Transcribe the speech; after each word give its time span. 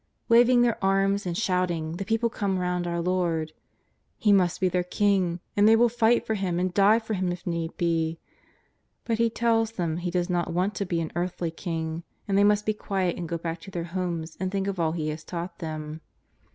Waving 0.29 0.63
their 0.63 0.83
arms 0.83 1.27
and 1.27 1.37
shouting, 1.37 1.97
the 1.97 2.05
people 2.05 2.27
come 2.27 2.57
round 2.57 2.87
our 2.87 2.99
Lord. 2.99 3.53
He 4.17 4.33
must 4.33 4.59
be 4.59 4.67
their 4.67 4.81
King, 4.81 5.41
and 5.55 5.67
they 5.67 5.75
will 5.75 5.89
fight 5.89 6.25
for 6.25 6.33
Him 6.33 6.57
and 6.59 6.73
die 6.73 6.97
for 6.97 7.13
Him 7.13 7.31
if 7.31 7.45
need 7.45 7.77
be. 7.77 8.17
But 9.05 9.19
He 9.19 9.29
tells 9.29 9.73
them 9.73 9.97
He 9.97 10.09
does 10.09 10.27
not 10.27 10.51
want 10.51 10.73
to 10.73 10.87
be 10.87 11.01
an 11.01 11.11
earthly 11.15 11.51
King, 11.51 12.01
and 12.27 12.35
they 12.35 12.43
must 12.43 12.65
be 12.65 12.73
quiet 12.73 13.15
and 13.15 13.29
go 13.29 13.37
back 13.37 13.61
to 13.61 13.69
their 13.69 13.83
homes 13.93 14.35
and 14.39 14.51
think 14.51 14.65
of 14.65 14.79
all 14.79 14.93
He 14.93 15.09
has 15.09 15.23
taught 15.23 15.59
them. 15.59 16.01